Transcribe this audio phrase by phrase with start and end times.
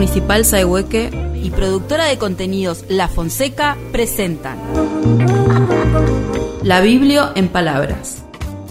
[0.00, 1.10] Municipal Saehueque
[1.42, 4.56] y productora de contenidos La Fonseca presentan
[6.62, 8.24] La Biblio en Palabras.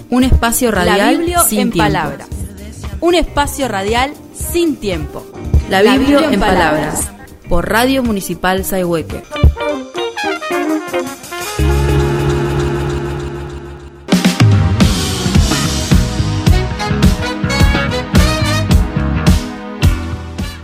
[0.10, 2.28] Un espacio radial sin en palabras.
[3.00, 5.24] Un espacio radial sin tiempo.
[5.70, 7.12] La Biblio, en, palabras.
[7.48, 9.22] Por Radio Municipal Saehueque.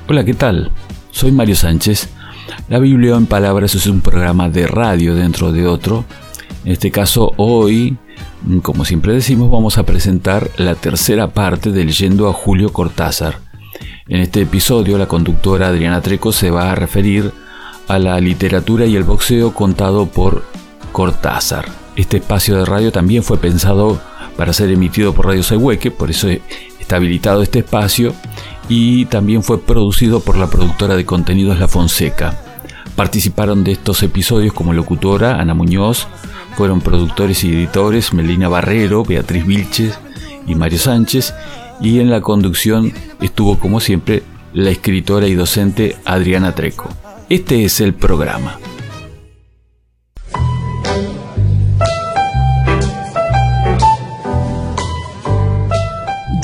[0.07, 0.69] Hola, ¿qué tal?
[1.09, 2.09] Soy Mario Sánchez.
[2.69, 6.05] La Biblia en Palabras es un programa de radio dentro de otro.
[6.63, 7.97] En este caso, hoy,
[8.61, 13.39] como siempre decimos, vamos a presentar la tercera parte de Leyendo a Julio Cortázar.
[14.07, 17.31] En este episodio, la conductora Adriana Treco se va a referir
[17.87, 20.43] a la literatura y el boxeo contado por
[20.91, 21.65] Cortázar.
[21.95, 23.99] Este espacio de radio también fue pensado
[24.37, 28.13] para ser emitido por Radio Sehueque, por eso está habilitado este espacio
[28.67, 32.41] y también fue producido por la productora de contenidos La Fonseca.
[32.95, 36.07] Participaron de estos episodios como locutora Ana Muñoz,
[36.55, 39.99] fueron productores y editores Melina Barrero, Beatriz Vilches
[40.47, 41.33] y Mario Sánchez,
[41.81, 46.89] y en la conducción estuvo como siempre la escritora y docente Adriana Treco.
[47.29, 48.57] Este es el programa.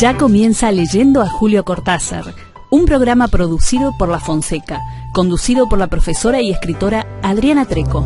[0.01, 2.33] Ya comienza leyendo a Julio Cortázar,
[2.71, 4.79] un programa producido por La Fonseca,
[5.13, 8.03] conducido por la profesora y escritora Adriana Treco.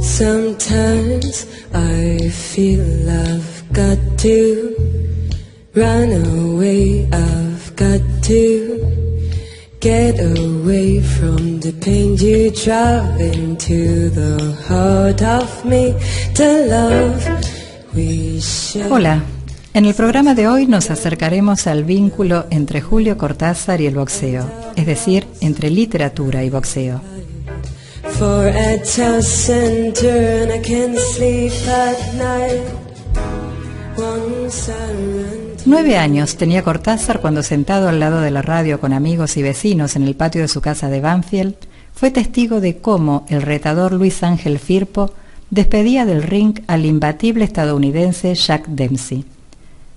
[0.00, 4.74] Sometimes I feel I've got to
[5.72, 8.80] run away, I've got to
[9.80, 15.94] get away from the pain you drive into the heart of me
[16.34, 17.22] to love.
[18.90, 19.37] Hola.
[19.74, 24.50] En el programa de hoy nos acercaremos al vínculo entre Julio Cortázar y el boxeo,
[24.76, 27.00] es decir, entre literatura y boxeo.
[35.66, 39.96] Nueve años tenía Cortázar cuando sentado al lado de la radio con amigos y vecinos
[39.96, 41.54] en el patio de su casa de Banfield,
[41.94, 45.12] fue testigo de cómo el retador Luis Ángel Firpo
[45.50, 49.24] despedía del ring al imbatible estadounidense Jack Dempsey.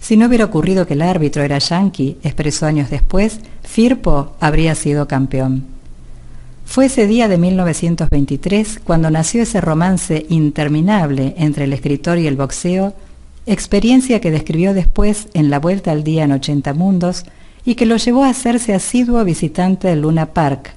[0.01, 5.07] Si no hubiera ocurrido que el árbitro era yankee, expresó años después, Firpo habría sido
[5.07, 5.63] campeón.
[6.65, 12.35] Fue ese día de 1923 cuando nació ese romance interminable entre el escritor y el
[12.35, 12.95] boxeo,
[13.45, 17.25] experiencia que describió después en La Vuelta al Día en 80 Mundos
[17.63, 20.73] y que lo llevó a hacerse asiduo visitante del Luna Park,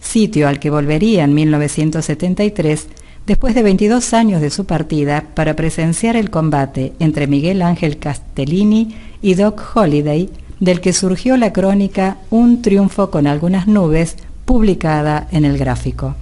[0.00, 2.88] sitio al que volvería en 1973
[3.26, 8.94] después de 22 años de su partida para presenciar el combate entre Miguel Ángel Castellini
[9.22, 10.28] y Doc Holliday,
[10.60, 16.14] del que surgió la crónica Un triunfo con algunas nubes, publicada en el gráfico.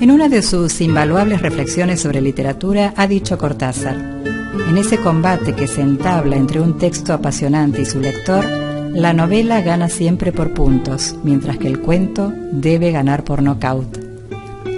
[0.00, 4.23] En una de sus invaluables reflexiones sobre literatura ha dicho Cortázar,
[4.68, 8.44] en ese combate que se entabla entre un texto apasionante y su lector,
[8.92, 13.98] la novela gana siempre por puntos, mientras que el cuento debe ganar por nocaut.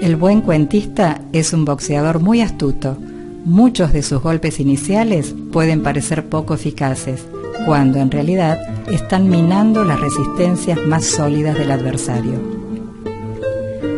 [0.01, 2.97] El buen cuentista es un boxeador muy astuto.
[3.45, 7.27] Muchos de sus golpes iniciales pueden parecer poco eficaces,
[7.67, 8.59] cuando en realidad
[8.91, 12.56] están minando las resistencias más sólidas del adversario.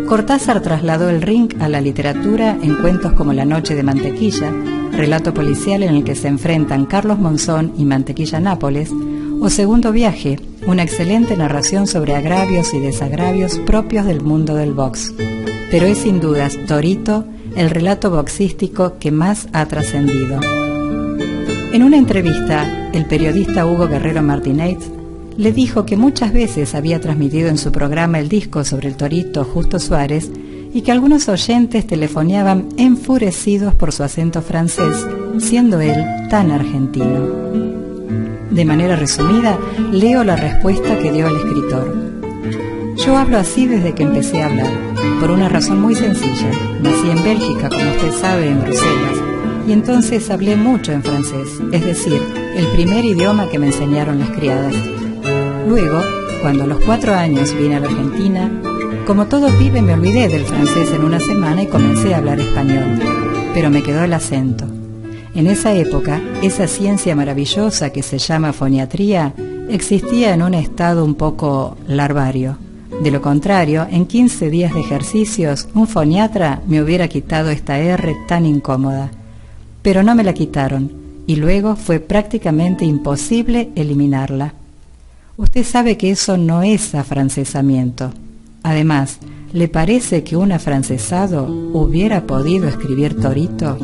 [0.08, 4.50] Cortázar trasladó el ring a la literatura en cuentos como La Noche de Mantequilla,
[4.90, 8.90] relato policial en el que se enfrentan Carlos Monzón y Mantequilla Nápoles,
[9.42, 15.12] o Segundo Viaje, una excelente narración sobre agravios y desagravios propios del mundo del box.
[15.70, 20.40] Pero es sin dudas Torito el relato boxístico que más ha trascendido.
[21.70, 24.78] En una entrevista, el periodista Hugo Guerrero Martínez
[25.38, 29.44] le dijo que muchas veces había transmitido en su programa el disco sobre el Torito
[29.44, 30.28] Justo Suárez
[30.74, 35.06] y que algunos oyentes telefoneaban enfurecidos por su acento francés,
[35.38, 35.94] siendo él
[36.28, 37.20] tan argentino.
[38.50, 39.56] De manera resumida,
[39.92, 41.96] leo la respuesta que dio el escritor.
[42.96, 44.72] Yo hablo así desde que empecé a hablar,
[45.20, 46.50] por una razón muy sencilla.
[46.82, 49.18] Nací en Bélgica, como usted sabe, en Bruselas,
[49.68, 52.20] y entonces hablé mucho en francés, es decir,
[52.56, 54.74] el primer idioma que me enseñaron las criadas.
[55.68, 56.00] Luego,
[56.40, 58.50] cuando a los cuatro años vine a la Argentina,
[59.06, 62.98] como todo pibe me olvidé del francés en una semana y comencé a hablar español,
[63.52, 64.64] pero me quedó el acento.
[65.34, 69.34] En esa época, esa ciencia maravillosa que se llama foniatría
[69.68, 72.56] existía en un estado un poco larvario.
[73.02, 78.16] De lo contrario, en 15 días de ejercicios, un foniatra me hubiera quitado esta R
[78.26, 79.10] tan incómoda.
[79.82, 80.90] Pero no me la quitaron,
[81.26, 84.54] y luego fue prácticamente imposible eliminarla.
[85.38, 88.10] Usted sabe que eso no es afrancesamiento.
[88.64, 89.20] Además,
[89.52, 93.78] ¿le parece que un afrancesado hubiera podido escribir Torito?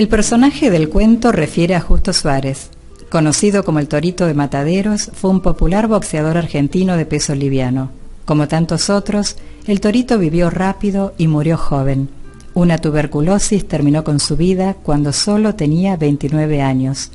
[0.00, 2.70] El personaje del cuento refiere a Justo Suárez.
[3.10, 7.90] Conocido como el Torito de Mataderos, fue un popular boxeador argentino de peso liviano.
[8.24, 9.36] Como tantos otros,
[9.66, 12.08] el Torito vivió rápido y murió joven.
[12.54, 17.10] Una tuberculosis terminó con su vida cuando solo tenía 29 años.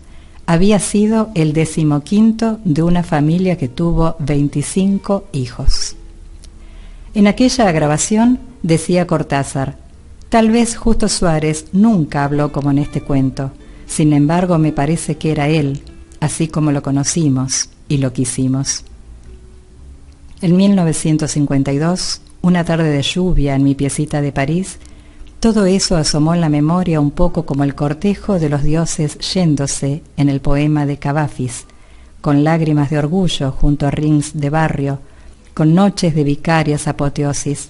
[0.45, 5.95] Había sido el decimoquinto de una familia que tuvo 25 hijos.
[7.15, 9.84] En aquella grabación decía Cortázar,
[10.35, 13.53] Tal vez Justo Suárez nunca habló como en este cuento,
[13.87, 15.81] sin embargo me parece que era él,
[16.19, 18.83] así como lo conocimos y lo quisimos.
[20.41, 24.77] En 1952, una tarde de lluvia en mi piecita de París,
[25.39, 30.03] todo eso asomó en la memoria un poco como el cortejo de los dioses yéndose
[30.17, 31.63] en el poema de Cavafis,
[32.19, 34.99] con lágrimas de orgullo junto a rings de barrio,
[35.53, 37.69] con noches de vicarias apoteosis,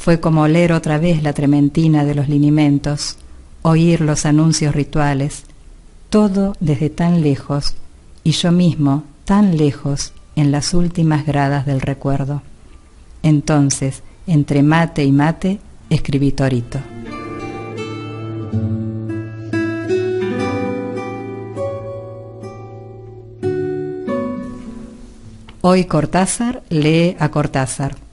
[0.00, 3.18] fue como oler otra vez la trementina de los linimentos,
[3.60, 5.44] oír los anuncios rituales,
[6.08, 7.74] todo desde tan lejos
[8.24, 12.40] y yo mismo tan lejos en las últimas gradas del recuerdo.
[13.22, 15.60] Entonces, entre mate y mate,
[15.90, 16.78] escribí Torito.
[25.60, 28.09] Hoy Cortázar lee a Cortázar.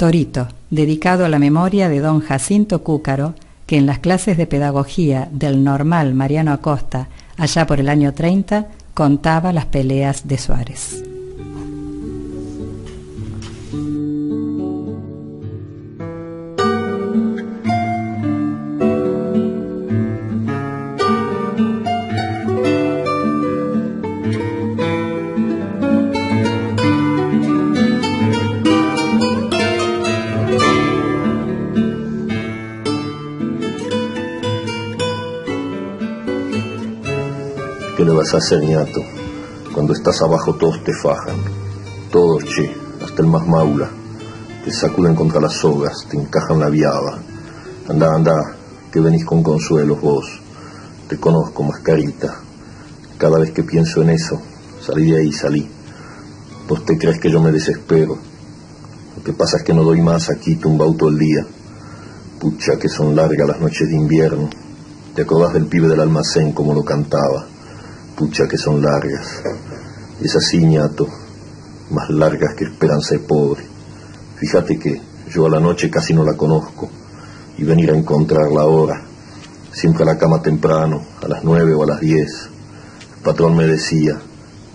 [0.00, 3.34] Torito, dedicado a la memoria de don Jacinto Cúcaro,
[3.66, 8.68] que en las clases de pedagogía del normal Mariano Acosta, allá por el año 30,
[8.94, 11.09] contaba las peleas de Suárez.
[38.08, 39.02] Vas a hacer, ñato?
[39.74, 41.36] Cuando estás abajo todos te fajan,
[42.10, 42.74] todos, che,
[43.04, 43.88] hasta el más maula.
[44.64, 47.18] Te sacuden contra las sogas, te encajan la viaba.
[47.88, 48.54] Anda, anda,
[48.90, 50.40] que venís con consuelos vos.
[51.08, 52.40] Te conozco, mascarita.
[53.18, 54.40] Cada vez que pienso en eso,
[54.84, 55.68] salí de ahí, salí.
[56.68, 58.16] Vos te crees que yo me desespero.
[59.16, 61.46] Lo que pasa es que no doy más aquí tumbado todo el día.
[62.38, 64.48] Pucha, que son largas las noches de invierno.
[65.14, 67.46] ¿Te acordás del pibe del almacén como lo cantaba?
[68.20, 69.42] Pucha que son largas.
[70.20, 70.60] Es así,
[71.88, 73.62] más largas que esperanza de pobre.
[74.36, 75.00] Fíjate que
[75.32, 76.90] yo a la noche casi no la conozco
[77.56, 79.02] y venir a encontrarla ahora,
[79.72, 82.50] siempre a la cama temprano, a las nueve o a las diez.
[83.16, 84.20] El patrón me decía,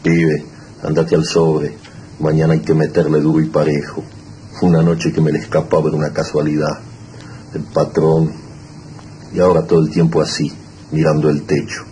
[0.01, 0.43] pibe,
[0.81, 1.77] andate al sobre,
[2.19, 4.03] mañana hay que meterle duro y parejo.
[4.63, 6.79] Una noche que me le escapaba de una casualidad.
[7.53, 8.31] El patrón,
[9.31, 10.51] y ahora todo el tiempo así,
[10.91, 11.85] mirando el techo.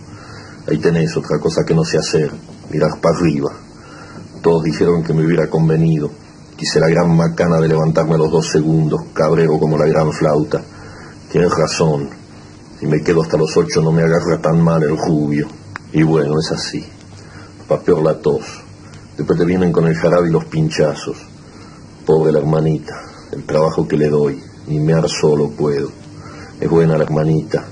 [0.65, 2.31] Ahí tenés otra cosa que no sé hacer,
[2.69, 3.51] mirar para arriba.
[4.41, 6.09] Todos dijeron que me hubiera convenido.
[6.55, 10.61] Quise la gran macana de levantarme a los dos segundos, cabrero como la gran flauta.
[11.29, 12.09] Tienes razón.
[12.79, 15.47] Si me quedo hasta los ocho no me agarra tan mal el rubio.
[15.91, 16.85] Y bueno, es así.
[17.67, 18.63] Pa' peor la tos.
[19.17, 21.17] Después te vienen con el jarabe y los pinchazos.
[22.05, 23.01] Pobre la hermanita,
[23.33, 24.41] el trabajo que le doy.
[24.67, 25.89] Ni mear solo puedo.
[26.61, 27.65] Es buena la hermanita.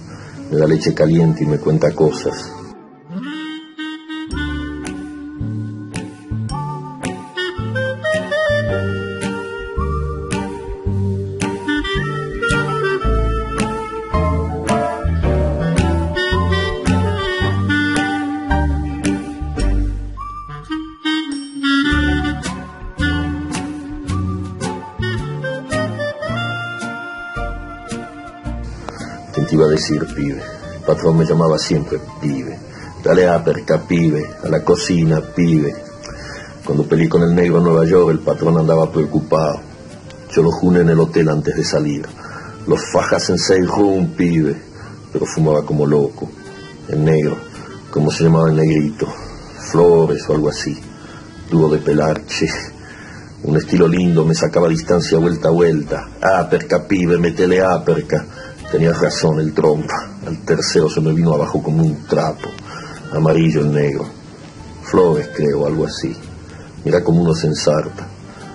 [0.52, 2.51] Me da leche caliente y me cuenta cosas.
[29.52, 30.42] Iba a decir pibe.
[30.76, 32.58] El patrón me llamaba siempre pibe.
[33.04, 34.30] Dale a perca, pibe.
[34.44, 35.74] A la cocina, pibe.
[36.66, 39.60] Cuando peleé con el negro en Nueva York, el patrón andaba preocupado.
[40.32, 42.06] Yo lo juné en el hotel antes de salir.
[42.68, 44.56] Los fajas en seis room, pibe.
[45.12, 46.30] Pero fumaba como loco.
[46.88, 47.52] El negro
[47.92, 49.06] ¿Cómo se llamaba el negrito?
[49.70, 50.80] Flores o algo así.
[51.50, 52.48] Tuvo de pelarche.
[53.44, 56.08] Un estilo lindo, me sacaba distancia vuelta a vuelta.
[56.22, 58.26] Aperca, pibe, metele aperca.
[58.72, 60.10] Tenías razón, el trompa.
[60.26, 62.48] Al tercero se me vino abajo como un trapo.
[63.12, 64.06] Amarillo el negro.
[64.84, 66.16] Flores, creo, algo así.
[66.86, 68.08] Mira como uno se ensarta.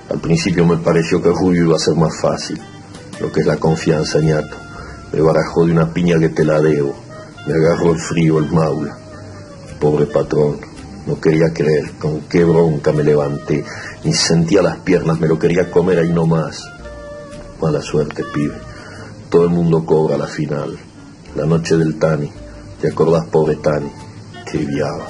[0.08, 2.58] Al principio me pareció que rubio iba a ser más fácil.
[3.20, 4.56] Lo que es la confianza, ñato.
[5.12, 6.61] Me barajó de una piña que te la.
[6.61, 8.96] Me agarró el frío, el maula.
[9.78, 10.58] Pobre patrón.
[11.06, 13.64] No quería creer con qué bronca me levanté.
[14.02, 16.64] Ni sentía las piernas, me lo quería comer ahí nomás.
[17.61, 18.65] Mala suerte, pibe.
[19.30, 20.78] Todo el mundo cobra la final.
[21.35, 22.30] La noche del Tani.
[22.80, 23.90] ¿Te acordás, pobre Tani?
[24.50, 25.09] Qué viaba.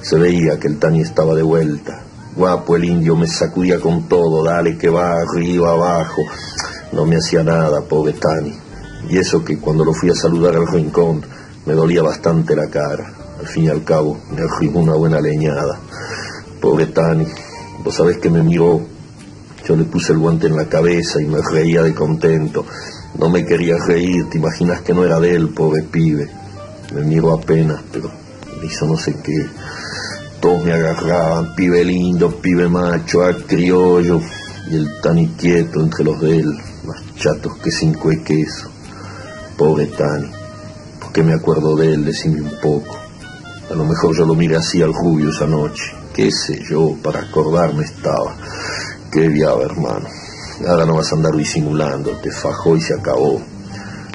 [0.00, 2.02] Se veía que el Tani estaba de vuelta.
[2.34, 4.42] Guapo el indio, me sacudía con todo.
[4.42, 6.22] Dale que va, arriba, abajo.
[6.92, 8.54] No me hacía nada, pobre Tani.
[9.10, 11.22] Y eso que cuando lo fui a saludar al rincón,
[11.66, 13.12] me dolía bastante la cara.
[13.38, 15.78] Al fin y al cabo, me arrimó una buena leñada.
[16.62, 17.26] Pobre Tani,
[17.84, 18.80] vos sabés que me miró.
[19.66, 22.64] Yo le puse el guante en la cabeza y me reía de contento.
[23.18, 26.28] No me quería reír, te imaginas que no era de él, pobre pibe.
[26.94, 28.10] Me miró apenas, pero
[28.60, 29.46] me hizo no sé qué.
[30.40, 34.20] Todos me agarraban, pibe lindo, pibe macho, a criollo.
[34.70, 38.70] Y el Tani quieto entre los de él, más chatos que cinco de queso.
[39.56, 40.30] Pobre Tani,
[41.00, 42.04] ¿por qué me acuerdo de él?
[42.04, 42.96] Decime un poco.
[43.70, 45.92] A lo mejor yo lo miré así al rubio esa noche.
[46.14, 48.34] Qué sé yo, para acordarme estaba.
[49.12, 50.08] Qué viaba, hermano.
[50.68, 53.40] Ahora no vas a andar disimulando, te fajó y se acabó.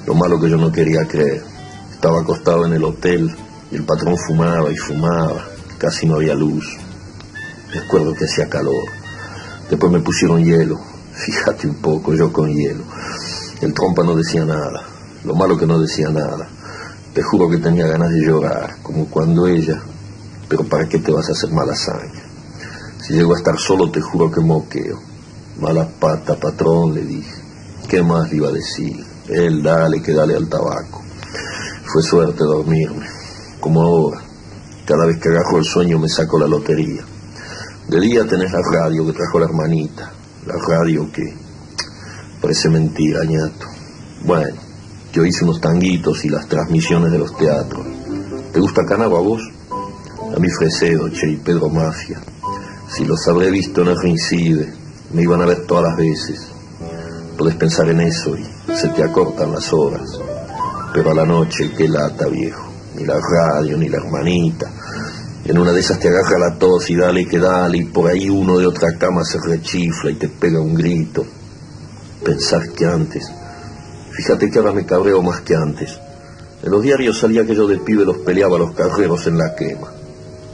[0.06, 1.44] Lo malo que yo no quería creer.
[1.92, 3.36] Estaba acostado en el hotel
[3.72, 5.44] y el patrón fumaba y fumaba.
[5.80, 6.78] Casi no había luz.
[7.74, 8.86] Recuerdo que hacía calor.
[9.72, 10.80] Después me pusieron hielo.
[11.14, 12.84] Fíjate un poco, yo con hielo.
[13.62, 14.84] El trompa no decía nada.
[15.24, 16.48] Lo malo que no decía nada.
[17.16, 19.82] Te juro que tenía ganas de llorar, como cuando ella...
[20.48, 22.22] Pero ¿para qué te vas a hacer mala hazaña?
[23.02, 25.15] Si llego a estar solo, te juro que moqueo.
[25.60, 27.34] Mala pata, patrón, le dije.
[27.88, 29.06] ¿Qué más iba a decir?
[29.30, 31.02] Él, dale, que dale al tabaco.
[31.86, 33.06] Fue suerte dormirme,
[33.60, 34.22] como ahora.
[34.86, 37.04] Cada vez que agarro el sueño me saco la lotería.
[37.88, 40.12] De día tenés la radio que trajo la hermanita.
[40.46, 41.34] La radio que...
[42.42, 43.66] Parece mentira, ñato.
[44.26, 44.60] Bueno,
[45.14, 47.86] yo hice unos tanguitos y las transmisiones de los teatros.
[48.52, 49.42] ¿Te gusta Canabo a vos?
[50.36, 52.20] A mí Fresedo, Che y Pedro Mafia.
[52.90, 56.48] Si los habré visto en el Rincide, me iban a ver todas las veces.
[57.38, 58.46] Podés pensar en eso y
[58.76, 60.20] se te acortan las horas.
[60.94, 62.66] Pero a la noche, qué lata, viejo.
[62.96, 64.72] Ni la radio, ni la hermanita.
[65.44, 68.30] En una de esas te agarra la tos y dale que dale, y por ahí
[68.30, 71.26] uno de otra cama se rechifla y te pega un grito.
[72.24, 73.30] Pensar que antes
[74.16, 76.00] Fíjate que ahora me cabreo más que antes.
[76.64, 79.54] En los diarios salía que yo de pibe los peleaba a los carreros en la
[79.54, 79.92] quema.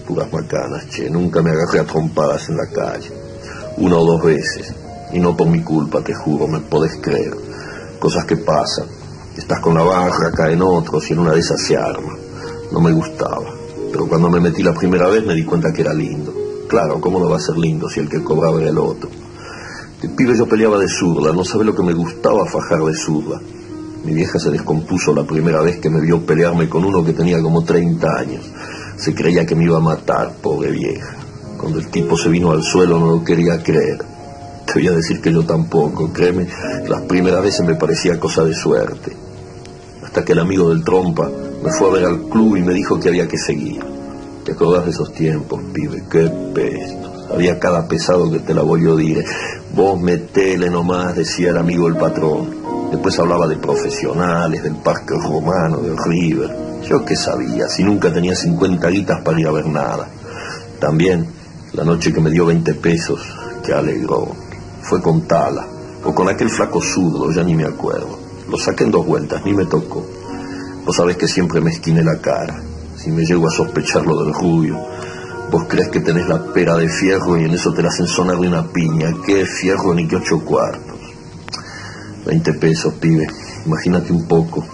[0.08, 3.12] Puras macanas, che, nunca me agarré a trompadas en la calle.
[3.78, 4.74] Una o dos veces.
[5.14, 7.36] Y no por mi culpa, te juro, me podés creer.
[8.00, 8.86] Cosas que pasan.
[9.38, 12.16] Estás con la barra, caen otros y en una de esas se arma.
[12.72, 13.46] No me gustaba.
[13.92, 16.34] Pero cuando me metí la primera vez me di cuenta que era lindo.
[16.68, 19.10] Claro, ¿cómo no va a ser lindo si el que cobraba era el otro?
[20.02, 23.42] De pibe yo peleaba de zurda, no sabe lo que me gustaba fajar de zurda.
[24.04, 27.42] Mi vieja se descompuso la primera vez que me vio pelearme con uno que tenía
[27.42, 28.50] como 30 años.
[28.98, 31.21] Se creía que me iba a matar, pobre vieja.
[31.62, 34.00] Cuando el tipo se vino al suelo no lo quería creer.
[34.66, 36.48] Te voy a decir que yo tampoco, créeme,
[36.88, 39.16] las primeras veces me parecía cosa de suerte.
[40.04, 41.30] Hasta que el amigo del trompa
[41.64, 43.80] me fue a ver al club y me dijo que había que seguir.
[44.44, 46.04] ¿Te acordás de esos tiempos, pibe?
[46.10, 47.30] Qué pestos.
[47.32, 49.24] Había cada pesado que te la voy a decir.
[49.76, 52.56] Vos metele nomás, decía el amigo el patrón.
[52.90, 56.56] Después hablaba de profesionales, del parque romano, del River.
[56.90, 60.08] Yo qué sabía, si nunca tenía 50 guitas para ir a ver nada.
[60.80, 61.41] También,
[61.74, 63.22] la noche que me dio 20 pesos,
[63.64, 64.36] que alegró,
[64.82, 65.66] fue con Tala,
[66.04, 68.20] o con aquel flaco zurdo, ya ni me acuerdo.
[68.50, 70.06] Lo saqué en dos vueltas, ni me tocó.
[70.86, 72.62] Vos sabés que siempre me esquiné la cara,
[72.98, 74.82] si me llego a sospechar lo del rubio.
[75.50, 78.38] Vos crees que tenés la pera de fierro y en eso te la hacen sonar
[78.38, 79.14] de una piña.
[79.26, 81.00] ¿Qué fierro ni qué ocho cuartos?
[82.26, 83.28] Veinte pesos, pibe.
[83.66, 84.66] Imagínate un poco.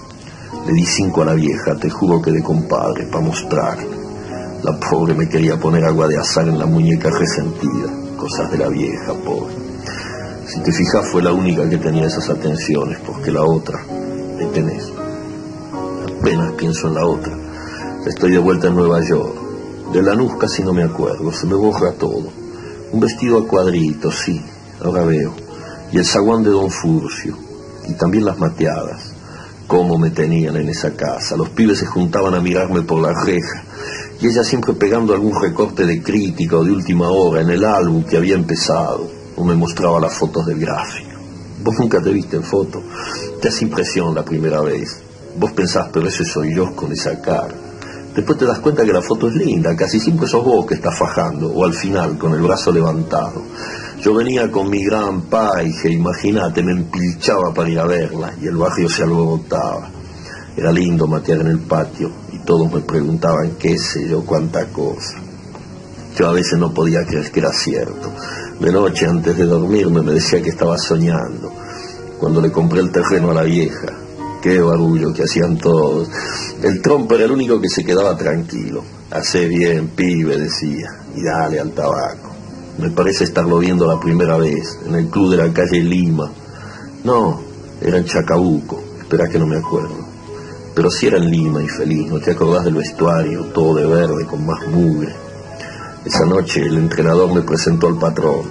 [0.65, 3.96] Le di cinco a la vieja, te juro que de compadre, para mostrar.
[4.63, 7.89] La pobre me quería poner agua de azar en la muñeca resentida.
[8.17, 9.53] Cosas de la vieja, pobre.
[10.47, 13.83] Si te fijas, fue la única que tenía esas atenciones, porque la otra,
[14.37, 14.91] le tenés.
[16.19, 17.33] Apenas pienso en la otra.
[18.05, 19.47] Estoy de vuelta en Nueva York
[19.93, 22.29] de Lanús casi no me acuerdo, se me borra todo.
[22.91, 24.43] Un vestido a cuadritos, sí,
[24.83, 25.33] ahora veo.
[25.91, 27.37] Y el zaguán de Don Furcio.
[27.87, 29.13] Y también las mateadas.
[29.65, 31.35] cómo me tenían en esa casa.
[31.35, 33.63] Los pibes se juntaban a mirarme por la reja
[34.19, 38.03] y ella siempre pegando algún recorte de crítica o de última hora en el álbum
[38.03, 41.11] que había empezado o me mostraba las fotos del gráfico.
[41.63, 42.81] Vos nunca te viste en foto,
[43.41, 45.01] te hace impresión la primera vez.
[45.39, 47.53] Vos pensás, pero ese soy yo con esa cara.
[48.15, 50.97] Después te das cuenta que la foto es linda, casi siempre sos vos que estás
[50.97, 53.43] fajando, o al final con el brazo levantado.
[54.01, 58.55] Yo venía con mi gran paige, imagínate, me empilchaba para ir a verla y el
[58.55, 59.89] barrio se alborotaba.
[60.55, 62.09] Era lindo matear en el patio
[62.47, 65.19] todos me preguntaban qué sé yo, cuánta cosa.
[66.17, 68.09] Yo a veces no podía creer que era cierto.
[68.61, 71.51] De noche, antes de dormirme, me decía que estaba soñando.
[72.17, 73.87] Cuando le compré el terreno a la vieja,
[74.41, 76.09] qué barullo que hacían todos.
[76.63, 78.81] El trompo era el único que se quedaba tranquilo.
[79.11, 82.29] Hace bien, pibe, decía, y dale al tabaco.
[82.77, 86.31] Me parece estarlo viendo la primera vez, en el club de la calle Lima.
[87.03, 87.41] No,
[87.81, 90.06] era en Chacabuco, espera que no me acuerdo.
[90.77, 94.27] Pero si era en Lima y feliz, ¿no te acordás del vestuario, todo de verde,
[94.27, 95.11] con más mugre?
[96.05, 98.43] Esa noche el entrenador me presentó al patrón.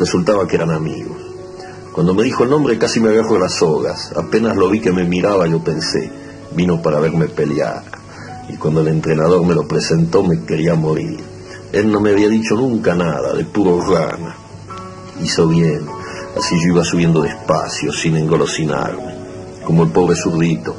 [0.00, 1.18] Resultaba que eran amigos.
[1.92, 4.14] Cuando me dijo el nombre casi me agarro las sogas.
[4.16, 6.10] Apenas lo vi que me miraba yo pensé,
[6.56, 7.82] vino para verme pelear.
[8.48, 11.20] Y cuando el entrenador me lo presentó me quería morir.
[11.70, 14.34] Él no me había dicho nunca nada, de puro rana.
[15.22, 15.82] Hizo bien,
[16.34, 19.14] así yo iba subiendo despacio, sin engolosinarme,
[19.66, 20.74] como el pobre zurdito,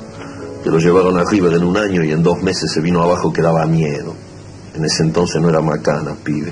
[0.66, 3.44] que lo llevaron arriba en un año y en dos meses se vino abajo que
[3.44, 4.16] daba miedo.
[4.74, 6.52] En ese entonces no era macana, pibe.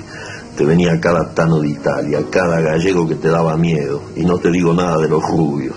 [0.56, 4.52] Te venía cada tano de Italia, cada gallego que te daba miedo, y no te
[4.52, 5.74] digo nada de los rubios.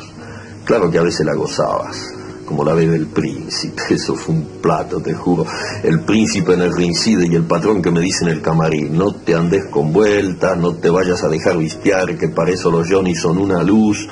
[0.65, 2.13] Claro que a veces la gozabas,
[2.45, 5.43] como la ve del príncipe, eso fue un plato, te juro.
[5.81, 9.15] El príncipe en el rincide y el patrón que me dice en el camarín, no
[9.15, 13.15] te andes con vueltas, no te vayas a dejar vistiar, que para eso los Johnny
[13.15, 14.07] son una luz.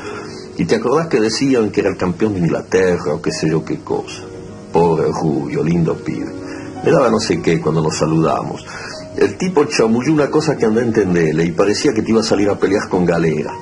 [0.58, 3.66] Y te acordás que decían que era el campeón de Inglaterra o qué sé yo
[3.66, 4.24] qué cosa.
[4.72, 6.32] Pobre rubio, lindo pibe.
[6.84, 8.66] Me daba no sé qué cuando nos saludamos.
[9.18, 12.24] El tipo chamulló una cosa que andé a entenderle y parecía que te iba a
[12.24, 13.54] salir a pelear con galera.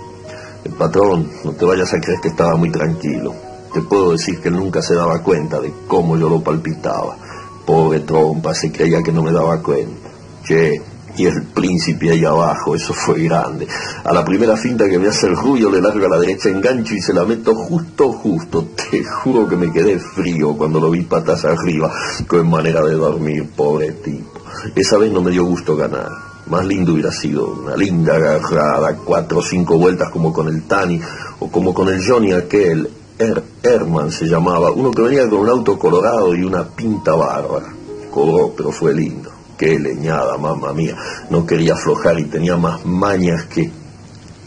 [0.63, 3.33] El patrón, no te vayas a creer que estaba muy tranquilo.
[3.73, 7.17] Te puedo decir que nunca se daba cuenta de cómo yo lo palpitaba.
[7.65, 10.09] Pobre trompa, se creía que no me daba cuenta.
[10.43, 10.81] Che,
[11.15, 13.67] y el príncipe ahí abajo, eso fue grande.
[14.03, 16.95] A la primera finta que me hace el rubio le largo a la derecha engancho
[16.95, 18.67] y se la meto justo, justo.
[18.75, 21.91] Te juro que me quedé frío cuando lo vi patas arriba,
[22.27, 24.41] con manera de dormir, pobre tipo.
[24.75, 26.11] Esa vez no me dio gusto ganar.
[26.47, 30.99] Más lindo hubiera sido una linda agarrada, cuatro o cinco vueltas como con el Tani
[31.39, 35.49] o como con el Johnny aquel, er, Herman se llamaba, uno que venía con un
[35.49, 37.67] auto colorado y una pinta bárbara.
[38.11, 39.42] Cobró, pero fue lindo.
[39.57, 40.95] Qué leñada, mamá mía.
[41.29, 43.71] No quería aflojar y tenía más mañas que...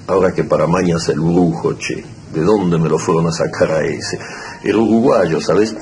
[0.09, 2.05] Ahora que para mañas el brujo, che.
[2.33, 4.19] ¿De dónde me lo fueron a sacar a ese?
[4.65, 5.77] Era uruguayo, ¿sabes?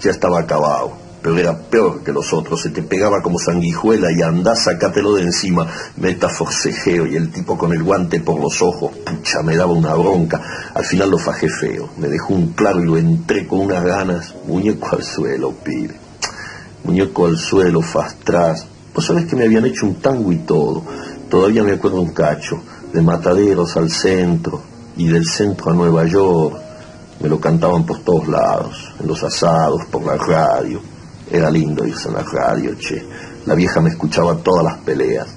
[0.00, 0.92] Ya estaba acabado.
[1.22, 5.22] Pero era peor que los otros, se te pegaba como sanguijuela y andá, sacátelo de
[5.22, 9.72] encima, meta forcejeo y el tipo con el guante por los ojos, pucha, me daba
[9.72, 10.40] una bronca.
[10.72, 14.34] Al final lo fajé feo, me dejó un claro y lo entré con unas ganas,
[14.46, 16.09] muñeco al suelo, pibe
[16.84, 18.66] muñeco al suelo, fastras.
[18.94, 20.82] Vos sabés que me habían hecho un tango y todo.
[21.28, 22.60] Todavía me acuerdo un cacho,
[22.92, 24.60] de Mataderos al centro
[24.96, 26.56] y del centro a Nueva York.
[27.20, 30.80] Me lo cantaban por todos lados, en los asados, por la radio.
[31.30, 33.04] Era lindo irse en la radio, che.
[33.46, 35.28] La vieja me escuchaba todas las peleas.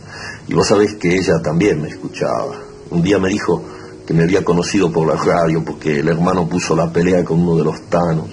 [0.47, 2.56] Y vos sabés que ella también me escuchaba.
[2.89, 3.63] Un día me dijo
[4.06, 7.56] que me había conocido por la radio porque el hermano puso la pelea con uno
[7.56, 8.27] de los tanos.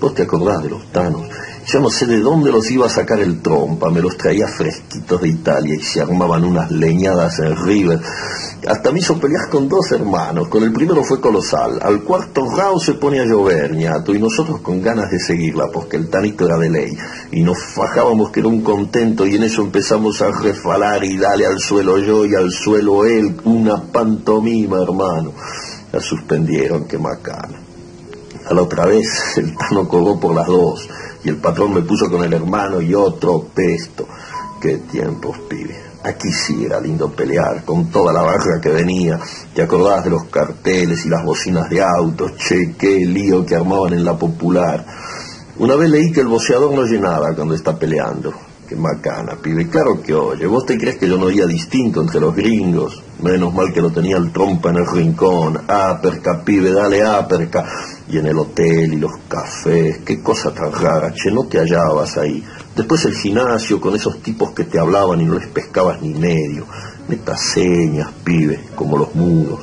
[0.00, 1.22] ¿Vos te acordás de los tanos?
[1.70, 5.20] Yo no sé de dónde los iba a sacar el trompa, me los traía fresquitos
[5.20, 8.00] de Italia y se armaban unas leñadas en River.
[8.66, 12.80] Hasta me hizo pelear con dos hermanos, con el primero fue colosal, al cuarto round
[12.80, 16.58] se pone a llover, ñato, y nosotros con ganas de seguirla, porque el tanito era
[16.58, 16.98] de ley,
[17.30, 21.46] y nos fajábamos que era un contento, y en eso empezamos a refalar y dale
[21.46, 25.34] al suelo yo y al suelo él, una pantomima, hermano.
[25.92, 27.62] La suspendieron, qué macana.
[28.48, 30.88] A la otra vez el tano cobró por las dos
[31.24, 34.06] y el patrón me puso con el hermano y otro pesto.
[34.60, 35.90] Qué tiempos, pibe.
[36.02, 39.18] Aquí sí era lindo pelear, con toda la barra que venía.
[39.54, 42.36] ¿Te acordás de los carteles y las bocinas de autos?
[42.36, 44.84] Che, qué lío que armaban en la popular.
[45.58, 48.32] Una vez leí que el boceador no llenaba cuando está peleando.
[48.66, 49.68] Qué macana, pibe.
[49.68, 53.02] Claro que oye, vos te crees que yo no oía distinto entre los gringos.
[53.20, 55.60] Menos mal que lo tenía el trompa en el rincón.
[55.68, 57.66] Aperca, pibe, dale aperca.
[58.10, 62.18] Y en el hotel y los cafés, qué cosa tan rara, che, no te hallabas
[62.18, 62.44] ahí.
[62.74, 66.66] Después el gimnasio con esos tipos que te hablaban y no les pescabas ni medio.
[67.06, 69.60] Metas señas, pibe, como los mudos.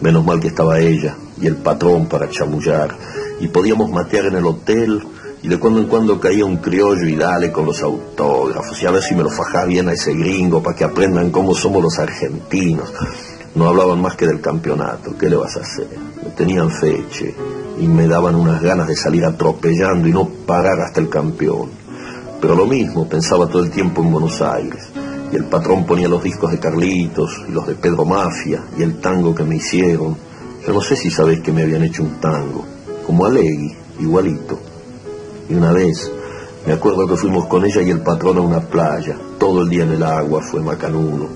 [0.00, 2.96] Menos mal que estaba ella, y el patrón para chamullar,
[3.40, 5.02] y podíamos matear en el hotel,
[5.42, 8.90] y de cuando en cuando caía un criollo y dale con los autógrafos, y a
[8.90, 11.98] ver si me lo fajaba bien a ese gringo para que aprendan cómo somos los
[11.98, 12.90] argentinos.
[13.54, 15.88] No hablaban más que del campeonato, ¿qué le vas a hacer?
[16.22, 17.34] Me tenían feche
[17.78, 21.70] y me daban unas ganas de salir atropellando y no parar hasta el campeón.
[22.40, 24.88] Pero lo mismo, pensaba todo el tiempo en Buenos Aires.
[25.32, 29.00] Y el patrón ponía los discos de Carlitos y los de Pedro Mafia y el
[29.00, 30.16] tango que me hicieron.
[30.66, 32.64] Yo no sé si sabéis que me habían hecho un tango,
[33.06, 34.58] como Alegui, igualito.
[35.48, 36.10] Y una vez,
[36.66, 39.84] me acuerdo que fuimos con ella y el patrón a una playa, todo el día
[39.84, 41.28] en el agua, fue macanudo.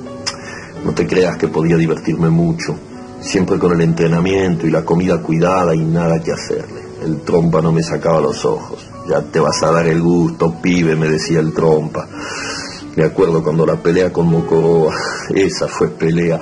[0.84, 2.76] No te creas que podía divertirme mucho,
[3.20, 6.80] siempre con el entrenamiento y la comida cuidada y nada que hacerle.
[7.02, 8.86] El trompa no me sacaba los ojos.
[9.08, 12.06] Ya te vas a dar el gusto, pibe, me decía el trompa.
[12.96, 14.94] Me acuerdo cuando la pelea con Mocoroa,
[15.30, 16.40] esa fue pelea.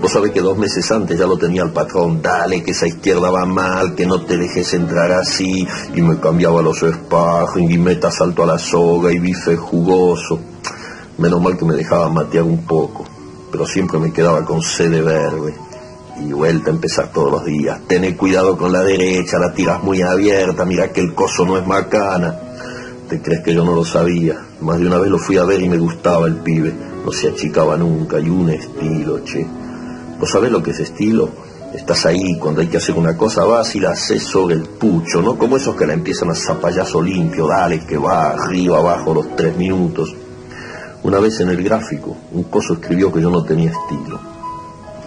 [0.00, 3.30] Vos sabés que dos meses antes ya lo tenía el patrón, dale que esa izquierda
[3.30, 8.10] va mal, que no te dejes entrar así, y me cambiaba los espajos, y meta
[8.10, 10.40] salto a la soga, y bife jugoso.
[11.18, 13.04] Menos mal que me dejaba matear un poco,
[13.52, 15.54] pero siempre me quedaba con sede verde
[16.20, 17.80] y vuelta a empezar todos los días.
[17.86, 21.66] Tené cuidado con la derecha, la tiras muy abierta, mira que el coso no es
[21.66, 22.38] macana.
[23.08, 24.40] ¿Te crees que yo no lo sabía?
[24.60, 26.72] Más de una vez lo fui a ver y me gustaba el pibe.
[27.04, 29.46] No se achicaba nunca y un estilo, che.
[30.18, 31.30] ¿Vos sabés lo que es estilo?
[31.74, 35.22] Estás ahí, cuando hay que hacer una cosa vas y la haces sobre el pucho,
[35.22, 35.38] ¿no?
[35.38, 39.56] Como esos que la empiezan a zapallazo limpio, dale, que va, arriba, abajo, los tres
[39.56, 40.14] minutos.
[41.02, 44.29] Una vez en el gráfico, un coso escribió que yo no tenía estilo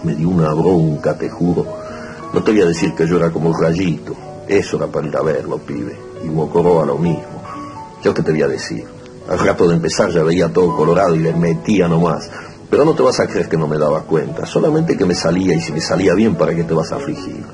[0.04, 1.66] me dio una bronca, te juro.
[2.32, 4.14] No te voy a decir que yo era como un rayito,
[4.48, 7.42] eso era para ir a verlo, pibe, y a lo mismo.
[8.02, 8.84] Yo qué te voy a decir,
[9.28, 12.30] al rato de empezar ya veía todo colorado y le metía nomás.
[12.68, 15.54] Pero no te vas a creer que no me daba cuenta, solamente que me salía
[15.54, 17.44] y si me salía bien, ¿para qué te vas a afligir?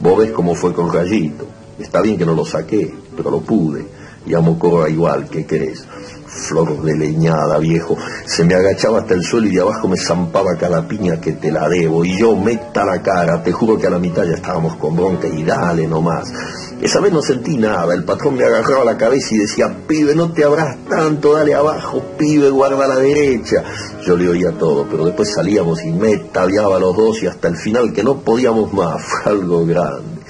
[0.00, 1.46] Vos ves cómo fue con Rayito.
[1.78, 3.86] Está bien que no lo saqué, pero lo pude.
[4.26, 5.84] Y a Mocoroa igual, ¿qué querés?
[6.30, 7.96] Flor de leñada, viejo.
[8.24, 11.50] Se me agachaba hasta el suelo y de abajo me zampaba cada piña que te
[11.50, 12.04] la debo.
[12.04, 15.26] Y yo meta la cara, te juro que a la mitad ya estábamos con bronca
[15.26, 16.32] y dale nomás.
[16.80, 20.32] Esa vez no sentí nada, el patrón me agarraba la cabeza y decía, pibe, no
[20.32, 23.62] te abras tanto, dale abajo, pibe, guarda la derecha.
[24.06, 27.56] Yo le oía todo, pero después salíamos y me tabiaba los dos y hasta el
[27.56, 30.20] final que no podíamos más, fue algo grande.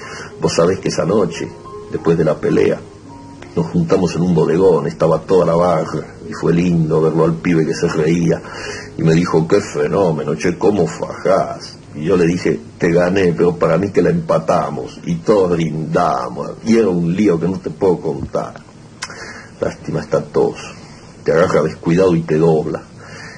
[0.41, 1.47] Vos sabés que esa noche,
[1.91, 2.79] después de la pelea,
[3.55, 7.65] nos juntamos en un bodegón, estaba toda la barra, y fue lindo verlo al pibe
[7.65, 8.41] que se reía,
[8.97, 11.77] y me dijo, qué fenómeno, che, cómo fajás.
[11.95, 16.51] Y yo le dije, te gané, pero para mí que la empatamos, y todos brindamos,
[16.65, 18.53] y era un lío que no te puedo contar.
[19.59, 20.57] Lástima está tos,
[21.23, 22.81] te agarra descuidado y te dobla.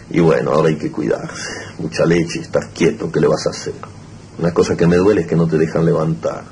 [0.10, 1.50] Y bueno, ahora hay que cuidarse,
[1.80, 3.74] mucha leche, estás quieto, ¿qué le vas a hacer?
[4.38, 6.44] Una cosa que me duele es que no te dejan levantar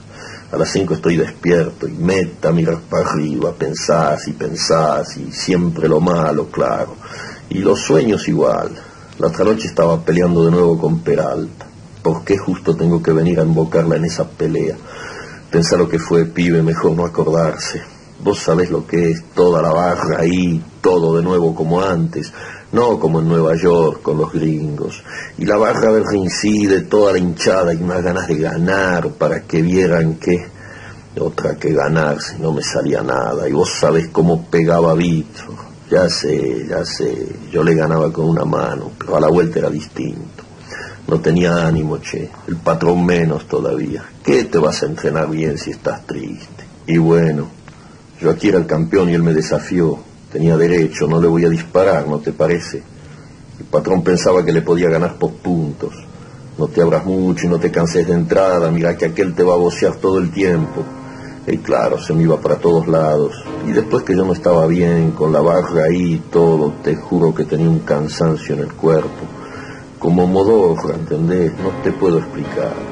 [0.52, 5.88] a las 5 estoy despierto y meta mirar para arriba, pensás y pensás y siempre
[5.88, 6.96] lo malo, claro.
[7.50, 8.72] Y los sueños igual.
[9.18, 11.68] La otra noche estaba peleando de nuevo con Peralta.
[12.04, 14.76] ¿Por qué justo tengo que venir a invocarla en esa pelea?
[15.50, 17.82] Pensar lo que fue, pibe, mejor no acordarse.
[18.24, 22.34] Vos sabés lo que es toda la barra ahí, todo de nuevo como antes,
[22.72, 25.04] no como en Nueva York con los gringos.
[25.38, 29.62] Y la barra del reincide, toda la hinchada y más ganas de ganar para que
[29.62, 30.46] vieran que
[31.20, 33.48] otra que ganar si no me salía nada.
[33.48, 35.44] Y vos sabés cómo pegaba Vito.
[35.90, 39.70] Ya sé, ya sé, yo le ganaba con una mano, pero a la vuelta era
[39.70, 40.44] distinto.
[41.08, 44.02] No tenía ánimo, che, el patrón menos todavía.
[44.24, 46.64] ¿Qué te vas a entrenar bien si estás triste?
[46.88, 47.48] Y bueno,
[48.22, 50.00] yo aquí era el campeón y él me desafió
[50.32, 52.82] Tenía derecho, no le voy a disparar, ¿no te parece?
[53.60, 55.94] El patrón pensaba que le podía ganar por puntos.
[56.58, 59.56] No te abras mucho y no te canses de entrada, mira que aquel te va
[59.56, 60.84] a vocear todo el tiempo.
[61.48, 63.34] Y claro, se me iba para todos lados.
[63.68, 67.36] Y después que yo no estaba bien, con la barra ahí y todo, te juro
[67.36, 69.26] que tenía un cansancio en el cuerpo.
[70.00, 71.52] Como modorra, ¿entendés?
[71.62, 72.91] No te puedo explicar.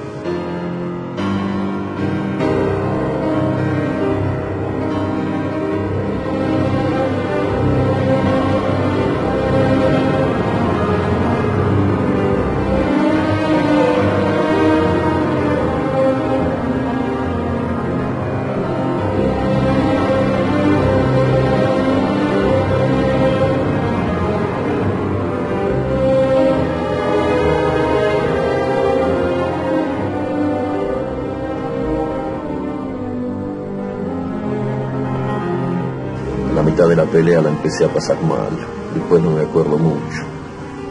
[37.12, 38.50] Pelea la empecé a pasar mal.
[38.94, 40.24] Después no me acuerdo mucho.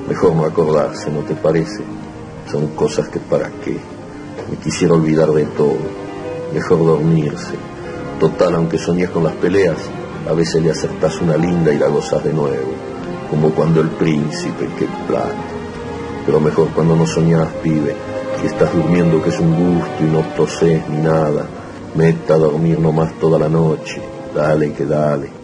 [0.08, 1.82] Mejor no acordarse, ¿no te parece?
[2.50, 3.76] Son cosas que para qué.
[4.50, 5.76] Me quisiera olvidar de todo.
[6.52, 7.54] mejor dormirse.
[8.18, 9.76] Total, aunque soñes con las peleas,
[10.28, 12.72] a veces le acertás una linda y la gozas de nuevo,
[13.30, 15.32] como cuando el príncipe, qué plan.
[16.24, 17.94] Pero mejor cuando no soñás, pibe,
[18.42, 21.46] y estás durmiendo que es un gusto y no toses ni nada.
[21.94, 24.00] Meta a dormir nomás toda la noche,
[24.34, 25.37] dale que dale.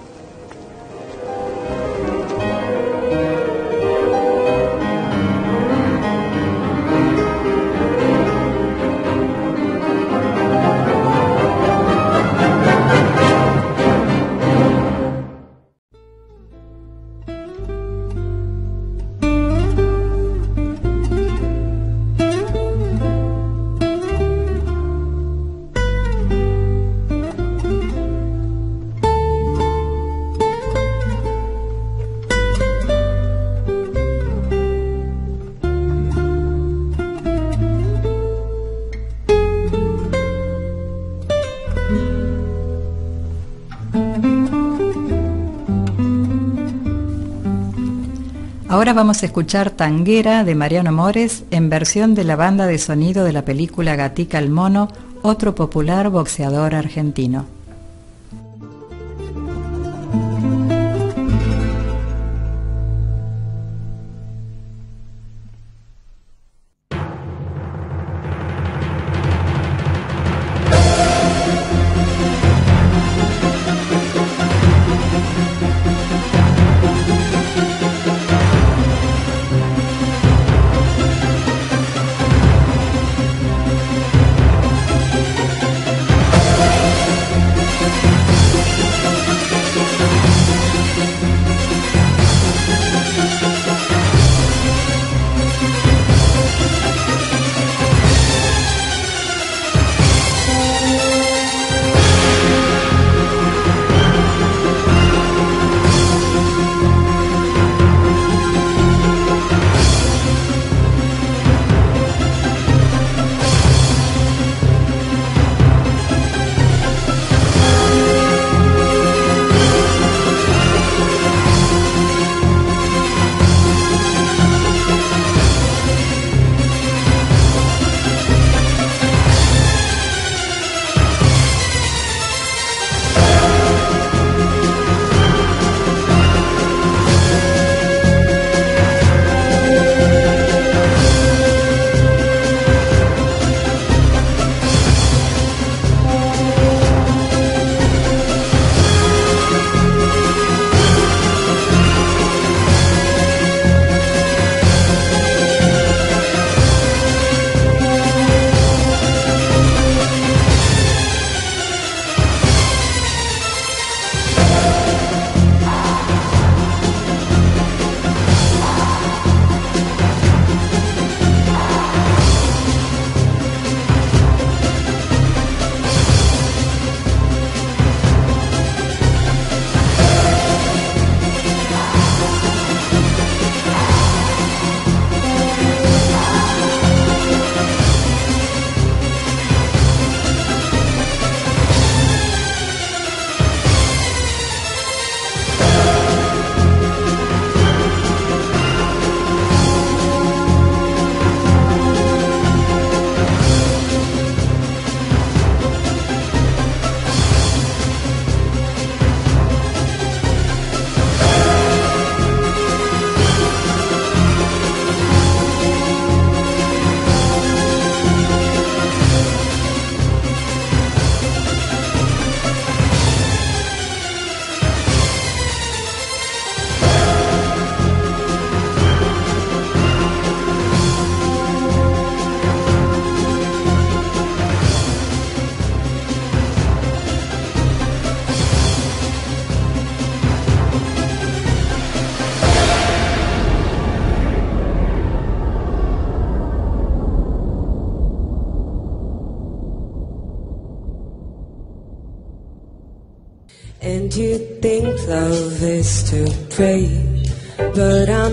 [48.84, 53.24] Ahora vamos a escuchar Tanguera de Mariano Mores en versión de la banda de sonido
[53.24, 54.90] de la película Gatica el Mono,
[55.22, 57.46] otro popular boxeador argentino.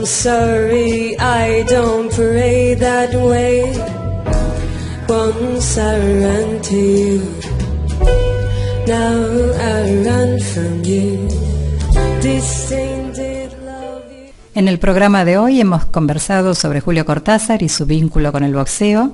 [0.05, 3.73] Sorry I don't pray that way.
[5.07, 7.21] Once I ran to you,
[8.87, 11.27] now I run from you.
[14.53, 18.53] En el programa de hoy hemos conversado sobre Julio Cortázar y su vínculo con el
[18.53, 19.13] boxeo.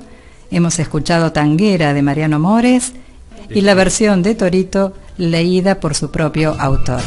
[0.51, 2.91] Hemos escuchado Tanguera de Mariano Mores
[3.49, 7.01] y la versión de Torito leída por su propio autor.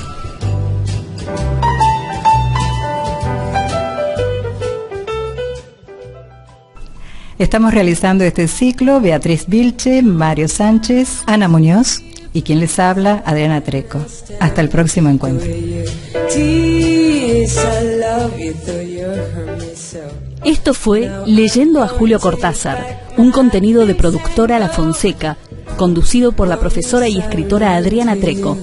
[7.38, 12.03] Estamos realizando este ciclo Beatriz Vilche, Mario Sánchez, Ana Muñoz
[12.35, 13.99] y quien les habla, Adriana Treco.
[14.40, 15.51] Hasta el próximo encuentro.
[20.44, 25.38] Esto fue Leyendo a Julio Cortázar, un contenido de productora La Fonseca,
[25.81, 28.59] conducido por la profesora y escritora Adriana Treco.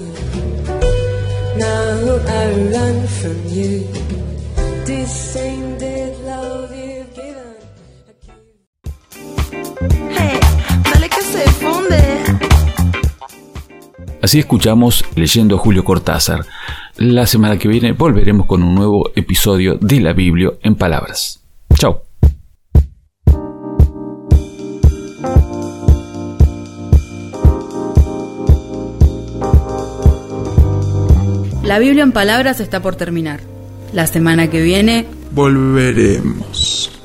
[14.21, 16.45] Así escuchamos leyendo Julio Cortázar.
[16.97, 21.43] La semana que viene volveremos con un nuevo episodio de la Biblia en palabras.
[21.73, 22.07] Chao.
[31.67, 33.41] La Biblia en palabras está por terminar.
[33.91, 36.96] La semana que viene volveremos.